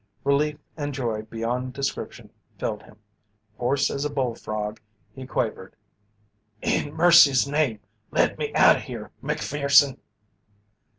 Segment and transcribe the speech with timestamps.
[0.23, 2.97] Relief and joy beyond description filled him.
[3.59, 4.79] Hoarse as a bullfrog,
[5.13, 5.75] he quavered:
[6.63, 9.99] "In Mercy's name let me out of here, Macpherson!"